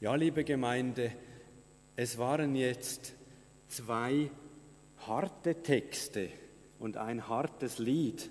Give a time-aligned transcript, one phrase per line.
[0.00, 1.12] Ja, liebe Gemeinde,
[1.94, 3.14] es waren jetzt
[3.68, 4.28] zwei
[5.06, 6.30] harte Texte
[6.80, 8.28] und ein hartes Lied,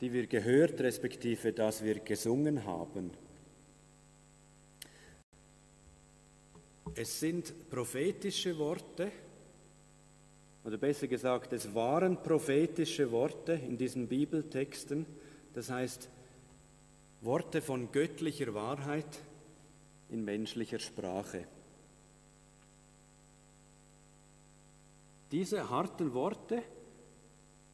[0.00, 3.12] die wir gehört, respektive das wir gesungen haben.
[6.96, 9.12] Es sind prophetische Worte,
[10.64, 15.06] oder besser gesagt, es waren prophetische Worte in diesen Bibeltexten,
[15.54, 16.08] das heißt
[17.20, 19.06] Worte von göttlicher Wahrheit
[20.10, 21.46] in menschlicher Sprache.
[25.32, 26.62] Diese harten Worte,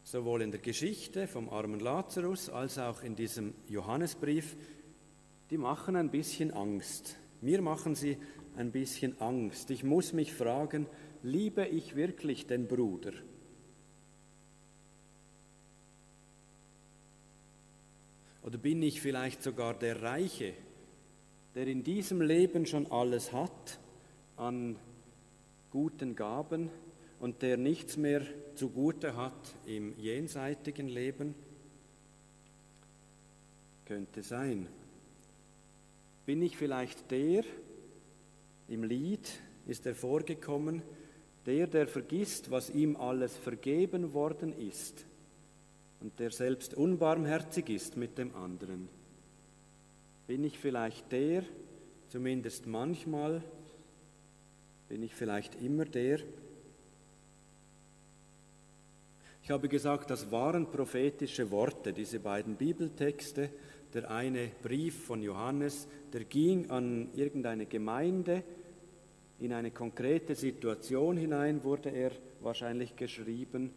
[0.03, 4.57] sowohl in der Geschichte vom armen Lazarus als auch in diesem Johannesbrief,
[5.51, 7.17] die machen ein bisschen Angst.
[7.43, 8.17] Mir machen sie
[8.57, 9.71] ein bisschen Angst.
[9.71, 10.87] Ich muss mich fragen,
[11.23, 13.13] liebe ich wirklich den Bruder?
[18.43, 20.55] Oder bin ich vielleicht sogar der Reiche,
[21.55, 23.79] der in diesem Leben schon alles hat
[24.37, 24.77] an
[25.71, 26.71] guten Gaben
[27.21, 28.23] und der nichts mehr
[28.55, 31.35] zugute hat im jenseitigen Leben?
[33.85, 34.69] Könnte sein.
[36.25, 37.45] Bin ich vielleicht der,
[38.69, 39.29] im Lied
[39.67, 40.83] ist er vorgekommen,
[41.47, 45.05] der, der vergisst, was ihm alles vergeben worden ist
[46.01, 48.89] und der selbst unbarmherzig ist mit dem anderen.
[50.27, 51.43] Bin ich vielleicht der,
[52.09, 53.43] zumindest manchmal,
[54.89, 56.21] bin ich vielleicht immer der?
[59.43, 63.51] Ich habe gesagt, das waren prophetische Worte, diese beiden Bibeltexte.
[63.93, 68.45] Der eine Brief von Johannes, der ging an irgendeine Gemeinde,
[69.43, 72.13] in eine konkrete Situation hinein wurde er
[72.43, 73.73] wahrscheinlich geschrieben.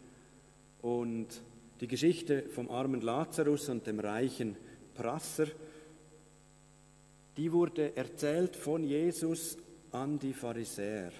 [0.80, 1.42] Und
[1.80, 4.56] die Geschichte vom armen Lazarus und dem reichen
[4.94, 5.48] Prasser,
[7.36, 9.58] die wurde erzählt von Jesus
[9.92, 11.12] an die Pharisäer.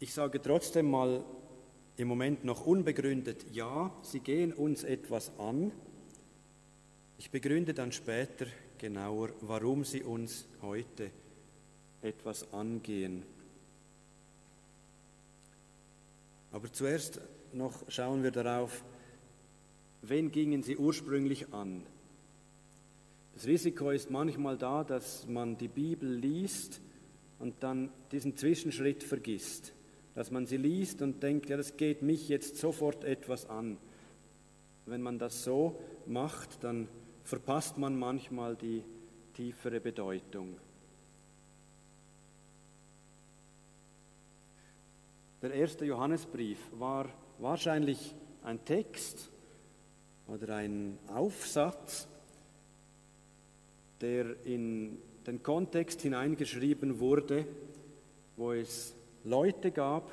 [0.00, 1.24] Ich sage trotzdem mal
[1.96, 5.72] im Moment noch unbegründet, ja, sie gehen uns etwas an,
[7.18, 8.46] ich begründe dann später
[8.78, 11.10] genauer, warum sie uns heute
[12.00, 13.24] etwas angehen.
[16.52, 17.20] Aber zuerst
[17.52, 18.84] noch schauen wir darauf,
[20.02, 21.82] wen gingen sie ursprünglich an.
[23.34, 26.80] Das Risiko ist manchmal da, dass man die Bibel liest
[27.38, 29.72] und dann diesen Zwischenschritt vergisst.
[30.14, 33.78] Dass man sie liest und denkt, ja, das geht mich jetzt sofort etwas an.
[34.86, 36.88] Wenn man das so macht, dann
[37.22, 38.82] verpasst man manchmal die
[39.34, 40.56] tiefere Bedeutung.
[45.40, 49.30] Der erste Johannesbrief war wahrscheinlich ein Text
[50.28, 52.06] oder ein Aufsatz,
[54.00, 57.46] der in den Kontext hineingeschrieben wurde,
[58.36, 58.94] wo es
[59.24, 60.10] Leute gab,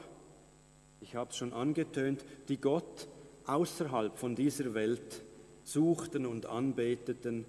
[1.01, 3.07] ich habe es schon angetönt, die Gott
[3.45, 5.23] außerhalb von dieser Welt
[5.63, 7.45] suchten und anbeteten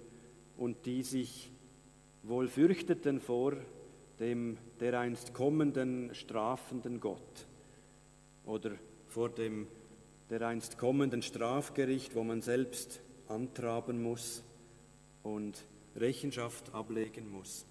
[0.57, 1.49] und die sich
[2.23, 3.53] wohl fürchteten vor
[4.19, 7.47] dem dereinst kommenden strafenden Gott
[8.45, 8.71] oder
[9.07, 9.67] vor dem
[10.29, 14.43] dereinst kommenden Strafgericht, wo man selbst antraben muss
[15.23, 15.63] und
[15.95, 17.65] Rechenschaft ablegen muss.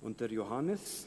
[0.00, 1.06] Und der Johannes,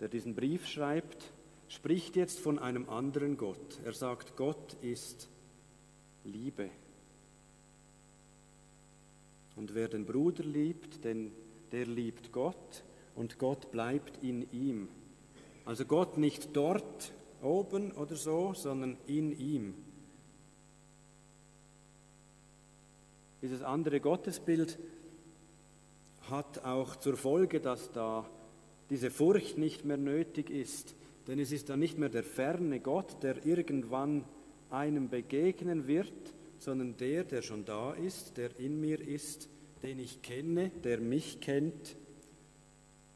[0.00, 1.32] der diesen Brief schreibt,
[1.68, 3.80] spricht jetzt von einem anderen Gott.
[3.84, 5.28] Er sagt, Gott ist
[6.24, 6.70] Liebe.
[9.56, 11.32] Und wer den Bruder liebt, den,
[11.72, 12.84] der liebt Gott
[13.16, 14.88] und Gott bleibt in ihm.
[15.64, 17.12] Also Gott nicht dort
[17.42, 19.74] oben oder so, sondern in ihm.
[23.42, 24.78] Dieses andere Gottesbild
[26.30, 28.28] hat auch zur Folge, dass da
[28.90, 30.94] diese Furcht nicht mehr nötig ist,
[31.26, 34.24] denn es ist dann nicht mehr der ferne Gott, der irgendwann
[34.70, 36.12] einem begegnen wird,
[36.58, 39.48] sondern der, der schon da ist, der in mir ist,
[39.82, 41.96] den ich kenne, der mich kennt,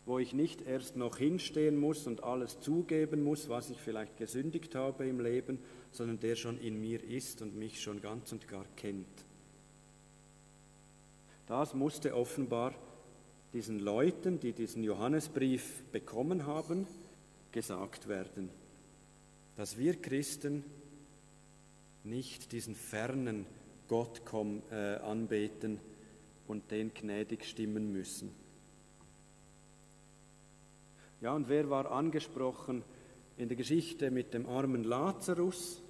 [0.06, 4.76] wo ich nicht erst noch hinstehen muss und alles zugeben muss, was ich vielleicht gesündigt
[4.76, 5.58] habe im Leben,
[5.90, 9.06] sondern der schon in mir ist und mich schon ganz und gar kennt.
[11.48, 12.72] Das musste offenbar
[13.52, 16.86] diesen Leuten, die diesen Johannesbrief bekommen haben,
[17.50, 18.48] gesagt werden,
[19.56, 20.64] dass wir Christen
[22.04, 23.44] nicht diesen fernen
[23.88, 25.80] Gott komm, äh, anbeten
[26.46, 28.45] und den gnädig stimmen müssen.
[31.22, 32.82] Ja, und wer war angesprochen
[33.38, 35.82] in der Geschichte mit dem armen Lazarus?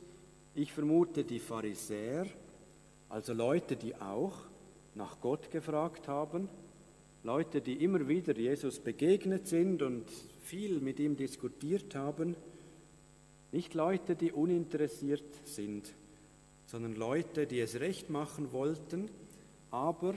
[0.55, 2.27] Ich vermute die Pharisäer,
[3.09, 4.37] also Leute, die auch
[4.95, 6.49] nach Gott gefragt haben,
[7.25, 10.09] Leute, die immer wieder Jesus begegnet sind und
[10.43, 12.37] viel mit ihm diskutiert haben,
[13.51, 15.93] nicht Leute, die uninteressiert sind,
[16.67, 19.11] sondern Leute, die es recht machen wollten,
[19.73, 20.15] aber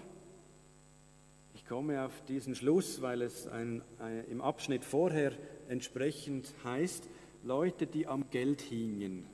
[1.69, 5.33] komme auf diesen Schluss, weil es ein, ein, im Abschnitt vorher
[5.67, 7.07] entsprechend heißt,
[7.43, 9.27] Leute, die am Geld hingen.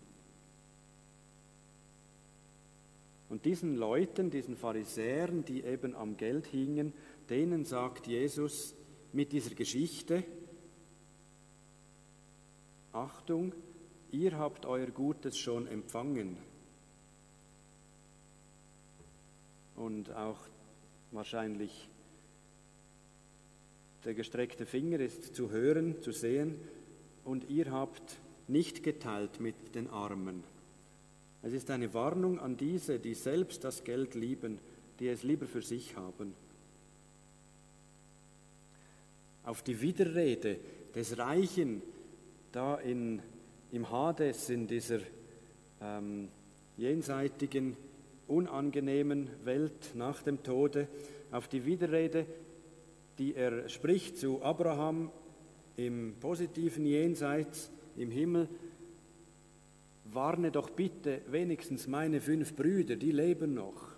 [3.29, 6.91] Und diesen Leuten, diesen Pharisäern, die eben am Geld hingen,
[7.29, 8.75] denen sagt Jesus
[9.13, 10.25] mit dieser Geschichte,
[12.91, 13.53] Achtung,
[14.11, 16.37] ihr habt euer Gutes schon empfangen.
[19.77, 20.39] Und auch
[21.11, 21.89] wahrscheinlich
[24.05, 26.55] der gestreckte Finger ist zu hören, zu sehen,
[27.23, 28.17] und ihr habt
[28.47, 30.43] nicht geteilt mit den Armen.
[31.41, 34.59] Es ist eine Warnung an diese, die selbst das Geld lieben,
[34.99, 36.33] die es lieber für sich haben.
[39.43, 40.57] Auf die Widerrede
[40.93, 41.81] des Reichen
[42.51, 43.21] da in,
[43.71, 44.99] im Hades, in dieser
[45.81, 46.29] ähm,
[46.77, 47.75] jenseitigen,
[48.27, 50.87] unangenehmen Welt nach dem Tode,
[51.31, 52.25] auf die Widerrede,
[53.17, 55.11] die er spricht zu Abraham
[55.77, 58.49] im positiven Jenseits, im Himmel,
[60.05, 63.89] warne doch bitte wenigstens meine fünf Brüder, die leben noch,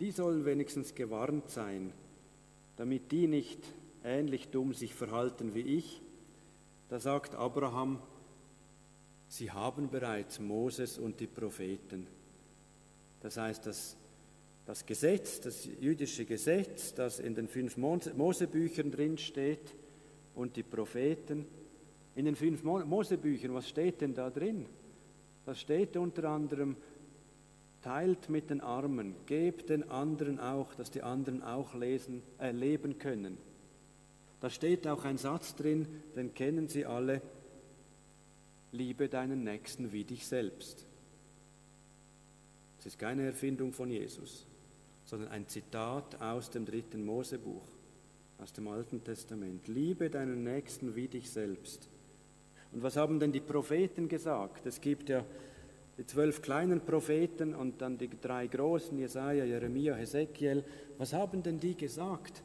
[0.00, 1.92] die sollen wenigstens gewarnt sein,
[2.76, 3.60] damit die nicht
[4.04, 6.02] ähnlich dumm sich verhalten wie ich.
[6.88, 8.00] Da sagt Abraham,
[9.28, 12.06] sie haben bereits Moses und die Propheten.
[13.20, 13.96] Das heißt, das,
[14.66, 19.74] das Gesetz, das jüdische Gesetz, das in den fünf Mosebüchern drin steht
[20.34, 21.46] und die Propheten.
[22.14, 24.66] In den fünf Mosebüchern, was steht denn da drin?
[25.44, 26.76] Da steht unter anderem,
[27.82, 32.98] teilt mit den Armen, gebt den anderen auch, dass die anderen auch lesen, äh, leben
[32.98, 33.36] können.
[34.40, 37.20] Da steht auch ein Satz drin, den kennen Sie alle,
[38.72, 40.86] liebe deinen Nächsten wie dich selbst.
[42.76, 44.46] Das ist keine Erfindung von Jesus,
[45.04, 47.66] sondern ein Zitat aus dem dritten Mosebuch,
[48.38, 49.68] aus dem Alten Testament.
[49.68, 51.88] Liebe deinen Nächsten wie dich selbst.
[52.72, 54.66] Und was haben denn die Propheten gesagt?
[54.66, 55.24] Es gibt ja
[55.96, 60.64] die zwölf kleinen Propheten und dann die drei großen, Jesaja, Jeremia, Hesekiel.
[60.98, 62.42] Was haben denn die gesagt?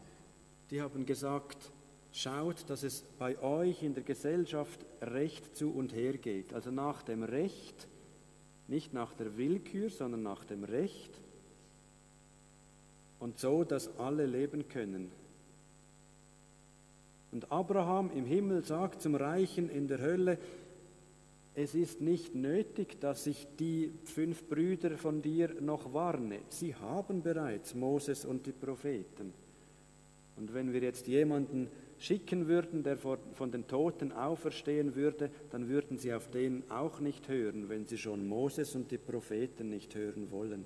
[0.69, 1.71] Die haben gesagt,
[2.11, 6.53] schaut, dass es bei euch in der Gesellschaft recht zu und her geht.
[6.53, 7.87] Also nach dem Recht,
[8.67, 11.19] nicht nach der Willkür, sondern nach dem Recht.
[13.19, 15.11] Und so, dass alle leben können.
[17.31, 20.37] Und Abraham im Himmel sagt zum Reichen in der Hölle,
[21.55, 26.39] es ist nicht nötig, dass ich die fünf Brüder von dir noch warne.
[26.47, 29.33] Sie haben bereits Moses und die Propheten.
[30.37, 31.67] Und wenn wir jetzt jemanden
[31.99, 37.27] schicken würden, der von den Toten auferstehen würde, dann würden sie auf den auch nicht
[37.27, 40.63] hören, wenn sie schon Moses und die Propheten nicht hören wollen.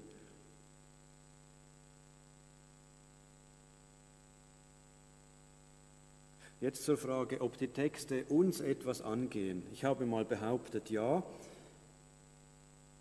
[6.64, 9.64] Jetzt zur Frage, ob die Texte uns etwas angehen.
[9.74, 11.22] Ich habe mal behauptet, ja.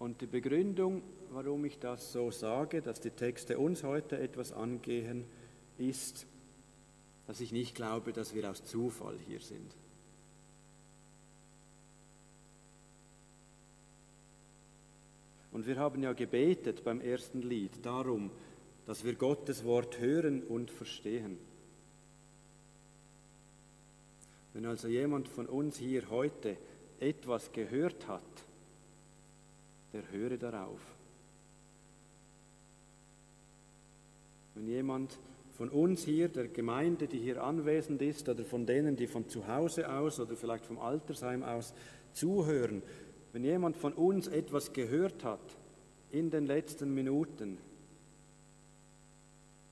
[0.01, 1.01] Und die Begründung,
[1.31, 5.27] warum ich das so sage, dass die Texte uns heute etwas angehen,
[5.79, 6.27] ist,
[7.29, 9.77] dass ich nicht glaube, dass wir aus Zufall hier sind.
[15.53, 18.33] Und wir haben ja gebetet beim ersten Lied darum,
[18.87, 21.39] dass wir Gottes Wort hören und verstehen.
[24.55, 26.57] Wenn also jemand von uns hier heute
[27.01, 28.23] etwas gehört hat,
[29.93, 30.81] der höre darauf.
[34.55, 35.19] Wenn jemand
[35.57, 39.47] von uns hier, der Gemeinde, die hier anwesend ist, oder von denen, die von zu
[39.49, 41.75] Hause aus oder vielleicht vom Altersheim aus
[42.13, 42.83] zuhören,
[43.33, 45.57] wenn jemand von uns etwas gehört hat
[46.11, 47.59] in den letzten Minuten,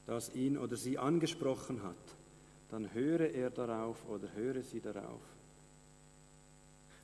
[0.06, 1.96] das ihn oder sie angesprochen hat,
[2.70, 5.20] dann höre er darauf oder höre sie darauf.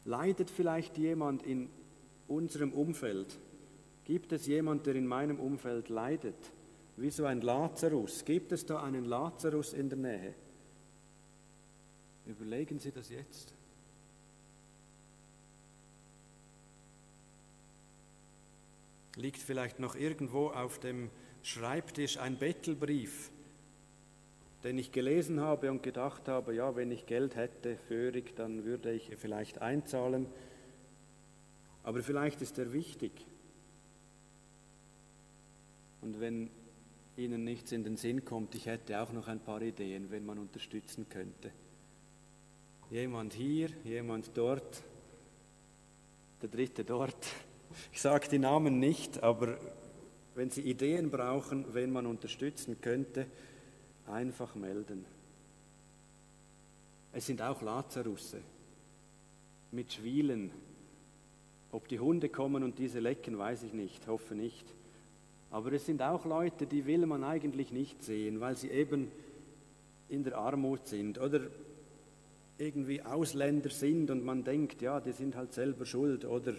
[0.05, 1.69] Leidet vielleicht jemand in
[2.29, 3.39] unserem Umfeld?
[4.05, 6.53] Gibt es jemand, der in meinem Umfeld leidet?
[6.97, 8.25] wie so ein Lazarus.
[8.25, 10.35] Gibt es da einen Lazarus in der Nähe?
[12.27, 13.55] Überlegen Sie das jetzt.
[19.17, 21.11] Liegt vielleicht noch irgendwo auf dem
[21.43, 23.31] Schreibtisch ein Bettelbrief,
[24.67, 28.91] den ich gelesen habe und gedacht habe, ja, wenn ich Geld hätte, föhrig, dann würde
[28.91, 30.27] ich vielleicht einzahlen.
[31.85, 33.13] Aber vielleicht ist er wichtig.
[36.01, 36.51] Und wenn
[37.17, 40.37] Ihnen nichts in den Sinn kommt, ich hätte auch noch ein paar Ideen, wenn man
[40.37, 41.53] unterstützen könnte.
[42.91, 44.83] Jemand hier, jemand dort,
[46.43, 47.25] der dritte dort.
[47.93, 49.59] Ich sage die Namen nicht, aber
[50.35, 53.27] wenn Sie Ideen brauchen, wen man unterstützen könnte,
[54.09, 55.05] einfach melden.
[57.13, 58.41] Es sind auch Lazarusse
[59.73, 60.51] mit Schwielen.
[61.73, 64.67] Ob die Hunde kommen und diese lecken, weiß ich nicht, hoffe nicht.
[65.51, 69.11] Aber es sind auch Leute, die will man eigentlich nicht sehen, weil sie eben
[70.09, 71.41] in der Armut sind oder
[72.59, 76.55] irgendwie Ausländer sind und man denkt, ja, die sind halt selber schuld oder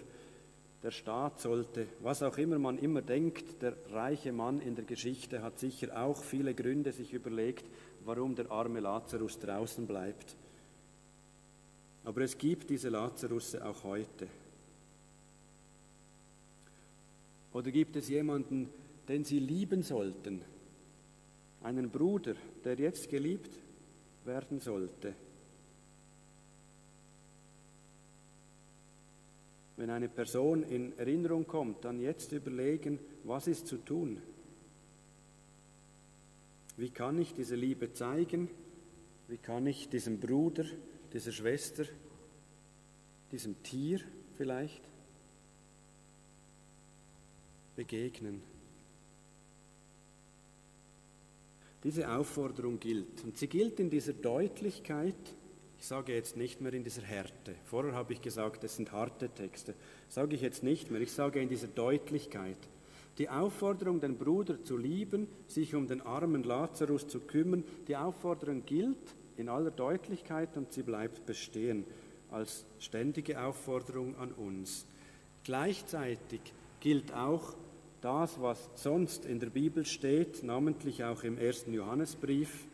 [0.82, 5.42] der Staat sollte, was auch immer man immer denkt, der reiche Mann in der Geschichte
[5.42, 7.64] hat sicher auch viele Gründe sich überlegt,
[8.04, 10.36] warum der arme Lazarus draußen bleibt.
[12.04, 14.28] Aber es gibt diese Lazarusse auch heute.
[17.52, 18.68] Oder gibt es jemanden,
[19.08, 20.42] den Sie lieben sollten?
[21.62, 23.50] Einen Bruder, der jetzt geliebt
[24.24, 25.14] werden sollte?
[29.78, 34.20] Wenn eine Person in Erinnerung kommt, dann jetzt überlegen, was ist zu tun?
[36.76, 38.50] Wie kann ich diese Liebe zeigen?
[39.28, 40.64] Wie kann ich diesem Bruder,
[41.12, 41.84] dieser Schwester,
[43.30, 44.00] diesem Tier
[44.36, 44.82] vielleicht
[47.76, 48.42] begegnen?
[51.84, 53.22] Diese Aufforderung gilt.
[53.22, 55.14] Und sie gilt in dieser Deutlichkeit,
[55.78, 57.54] ich sage jetzt nicht mehr in dieser Härte.
[57.64, 59.74] Vorher habe ich gesagt, es sind harte Texte.
[60.08, 61.00] Sage ich jetzt nicht mehr.
[61.00, 62.58] Ich sage in dieser Deutlichkeit.
[63.18, 68.64] Die Aufforderung, den Bruder zu lieben, sich um den armen Lazarus zu kümmern, die Aufforderung
[68.64, 68.96] gilt
[69.36, 71.84] in aller Deutlichkeit und sie bleibt bestehen
[72.30, 74.86] als ständige Aufforderung an uns.
[75.44, 76.40] Gleichzeitig
[76.80, 77.54] gilt auch
[78.00, 82.67] das, was sonst in der Bibel steht, namentlich auch im ersten Johannesbrief,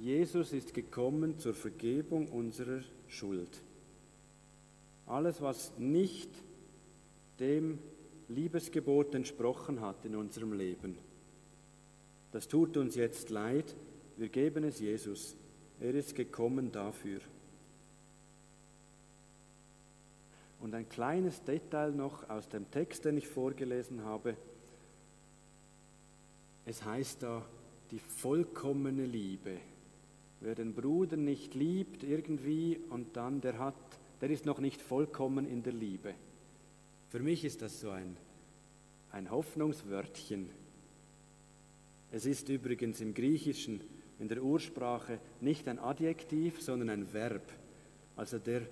[0.00, 3.60] Jesus ist gekommen zur Vergebung unserer Schuld.
[5.06, 6.30] Alles, was nicht
[7.38, 7.78] dem
[8.28, 10.96] Liebesgebot entsprochen hat in unserem Leben,
[12.32, 13.76] das tut uns jetzt leid.
[14.16, 15.36] Wir geben es Jesus.
[15.80, 17.20] Er ist gekommen dafür.
[20.60, 24.34] Und ein kleines Detail noch aus dem Text, den ich vorgelesen habe.
[26.64, 27.44] Es heißt da
[27.90, 29.58] die vollkommene Liebe.
[30.40, 33.74] Wer den Bruder nicht liebt irgendwie und dann der hat,
[34.22, 36.14] der ist noch nicht vollkommen in der Liebe.
[37.10, 38.16] Für mich ist das so ein,
[39.10, 40.48] ein Hoffnungswörtchen.
[42.10, 43.82] Es ist übrigens im Griechischen,
[44.18, 47.52] in der Ursprache, nicht ein Adjektiv, sondern ein Verb.
[48.16, 48.62] Also der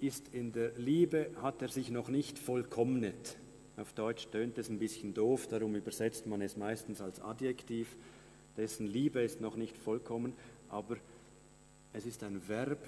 [0.00, 3.36] ist in der Liebe, hat er sich noch nicht vollkommnet.
[3.76, 7.94] Auf Deutsch tönt es ein bisschen doof, darum übersetzt man es meistens als Adjektiv.
[8.56, 10.32] Dessen Liebe ist noch nicht vollkommen
[10.68, 10.96] aber
[11.92, 12.86] es ist ein Verb.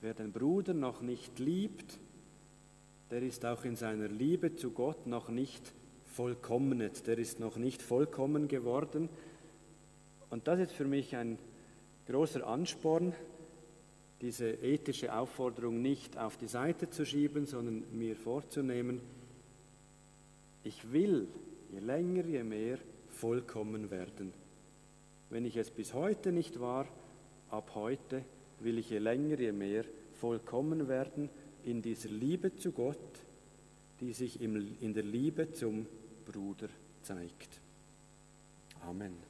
[0.00, 1.98] Wer den Bruder noch nicht liebt,
[3.10, 5.72] der ist auch in seiner Liebe zu Gott noch nicht
[6.06, 9.08] vollkommenet, der ist noch nicht vollkommen geworden.
[10.30, 11.38] Und das ist für mich ein
[12.06, 13.12] großer Ansporn,
[14.20, 19.00] diese ethische Aufforderung nicht auf die Seite zu schieben, sondern mir vorzunehmen,
[20.62, 21.26] ich will
[21.72, 24.32] je länger, je mehr vollkommen werden.
[25.30, 26.86] Wenn ich es bis heute nicht war,
[27.50, 28.24] ab heute
[28.58, 29.84] will ich je länger, je mehr
[30.14, 31.30] vollkommen werden
[31.64, 32.98] in dieser Liebe zu Gott,
[34.00, 35.86] die sich in der Liebe zum
[36.26, 36.68] Bruder
[37.02, 37.60] zeigt.
[38.82, 39.29] Amen.